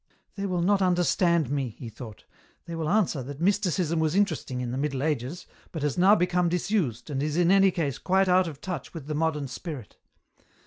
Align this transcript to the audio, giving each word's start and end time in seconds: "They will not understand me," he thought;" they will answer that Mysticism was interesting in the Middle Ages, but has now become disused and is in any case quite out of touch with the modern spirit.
"They 0.35 0.47
will 0.47 0.63
not 0.63 0.81
understand 0.81 1.51
me," 1.51 1.75
he 1.77 1.87
thought;" 1.87 2.25
they 2.65 2.73
will 2.73 2.89
answer 2.89 3.21
that 3.21 3.39
Mysticism 3.39 3.99
was 3.99 4.15
interesting 4.15 4.59
in 4.59 4.71
the 4.71 4.77
Middle 4.79 5.03
Ages, 5.03 5.45
but 5.71 5.83
has 5.83 5.95
now 5.95 6.15
become 6.15 6.49
disused 6.49 7.11
and 7.11 7.21
is 7.21 7.37
in 7.37 7.51
any 7.51 7.69
case 7.69 7.99
quite 7.99 8.27
out 8.27 8.47
of 8.47 8.61
touch 8.61 8.95
with 8.95 9.05
the 9.05 9.13
modern 9.13 9.47
spirit. 9.47 9.97